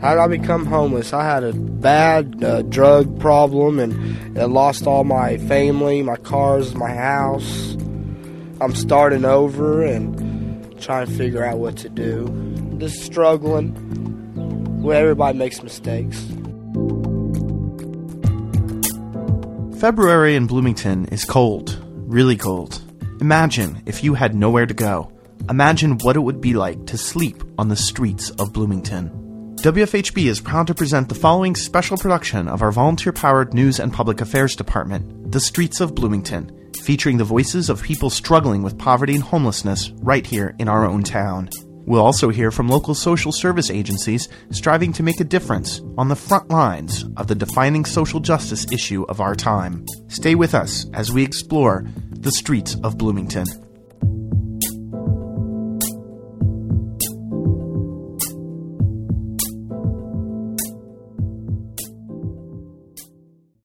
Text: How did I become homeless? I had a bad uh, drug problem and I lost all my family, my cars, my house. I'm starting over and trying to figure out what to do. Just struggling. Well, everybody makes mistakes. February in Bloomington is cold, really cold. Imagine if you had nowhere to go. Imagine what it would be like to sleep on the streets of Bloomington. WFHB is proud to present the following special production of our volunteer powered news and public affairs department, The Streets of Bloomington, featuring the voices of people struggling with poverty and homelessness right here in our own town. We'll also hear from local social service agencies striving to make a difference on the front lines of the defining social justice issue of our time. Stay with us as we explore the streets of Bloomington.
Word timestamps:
How 0.00 0.14
did 0.14 0.20
I 0.20 0.28
become 0.28 0.64
homeless? 0.64 1.12
I 1.12 1.24
had 1.24 1.42
a 1.42 1.52
bad 1.52 2.44
uh, 2.44 2.62
drug 2.62 3.18
problem 3.18 3.80
and 3.80 4.38
I 4.38 4.44
lost 4.44 4.86
all 4.86 5.02
my 5.02 5.38
family, 5.38 6.02
my 6.02 6.14
cars, 6.14 6.72
my 6.76 6.94
house. 6.94 7.72
I'm 8.60 8.76
starting 8.76 9.24
over 9.24 9.82
and 9.82 10.80
trying 10.80 11.06
to 11.06 11.12
figure 11.12 11.44
out 11.44 11.58
what 11.58 11.76
to 11.78 11.88
do. 11.88 12.28
Just 12.78 13.02
struggling. 13.02 13.74
Well, 14.82 14.96
everybody 14.96 15.36
makes 15.36 15.64
mistakes. 15.64 16.24
February 19.80 20.36
in 20.36 20.46
Bloomington 20.46 21.06
is 21.06 21.24
cold, 21.24 21.76
really 22.06 22.36
cold. 22.36 22.80
Imagine 23.20 23.82
if 23.84 24.04
you 24.04 24.14
had 24.14 24.32
nowhere 24.32 24.66
to 24.66 24.74
go. 24.74 25.10
Imagine 25.50 25.98
what 25.98 26.14
it 26.14 26.20
would 26.20 26.40
be 26.40 26.54
like 26.54 26.86
to 26.86 26.96
sleep 26.96 27.42
on 27.58 27.68
the 27.68 27.76
streets 27.76 28.30
of 28.30 28.52
Bloomington. 28.52 29.17
WFHB 29.62 30.26
is 30.26 30.40
proud 30.40 30.68
to 30.68 30.74
present 30.74 31.08
the 31.08 31.16
following 31.16 31.56
special 31.56 31.96
production 31.96 32.46
of 32.46 32.62
our 32.62 32.70
volunteer 32.70 33.12
powered 33.12 33.52
news 33.52 33.80
and 33.80 33.92
public 33.92 34.20
affairs 34.20 34.54
department, 34.54 35.32
The 35.32 35.40
Streets 35.40 35.80
of 35.80 35.96
Bloomington, 35.96 36.70
featuring 36.84 37.16
the 37.16 37.24
voices 37.24 37.68
of 37.68 37.82
people 37.82 38.08
struggling 38.08 38.62
with 38.62 38.78
poverty 38.78 39.16
and 39.16 39.22
homelessness 39.22 39.90
right 39.96 40.24
here 40.24 40.54
in 40.60 40.68
our 40.68 40.86
own 40.86 41.02
town. 41.02 41.48
We'll 41.86 42.04
also 42.04 42.28
hear 42.28 42.52
from 42.52 42.68
local 42.68 42.94
social 42.94 43.32
service 43.32 43.68
agencies 43.68 44.28
striving 44.52 44.92
to 44.92 45.02
make 45.02 45.18
a 45.18 45.24
difference 45.24 45.80
on 45.98 46.06
the 46.06 46.14
front 46.14 46.50
lines 46.50 47.04
of 47.16 47.26
the 47.26 47.34
defining 47.34 47.84
social 47.84 48.20
justice 48.20 48.64
issue 48.70 49.02
of 49.08 49.20
our 49.20 49.34
time. 49.34 49.84
Stay 50.06 50.36
with 50.36 50.54
us 50.54 50.86
as 50.94 51.10
we 51.10 51.24
explore 51.24 51.84
the 52.10 52.30
streets 52.30 52.76
of 52.84 52.96
Bloomington. 52.96 53.46